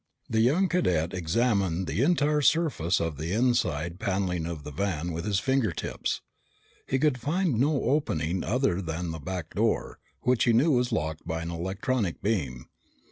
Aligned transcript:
The 0.27 0.41
young 0.41 0.67
cadet 0.67 1.13
examined 1.13 1.85
the 1.85 2.01
entire 2.01 2.41
surface 2.41 2.99
of 2.99 3.17
the 3.17 3.33
inside 3.33 3.99
paneling 3.99 4.47
of 4.47 4.63
the 4.63 4.71
van 4.71 5.11
with 5.11 5.25
his 5.25 5.39
finger 5.39 5.71
tips. 5.71 6.21
He 6.87 6.97
could 6.97 7.19
find 7.21 7.59
no 7.59 7.83
opening 7.83 8.43
other 8.43 8.81
than 8.81 9.11
the 9.11 9.19
back 9.19 9.53
door, 9.53 9.99
which 10.21 10.45
he 10.45 10.53
knew 10.53 10.71
was 10.71 10.91
locked 10.91 11.27
by 11.27 11.43
an 11.43 11.51
electronic 11.51 12.19
beam. 12.23 12.65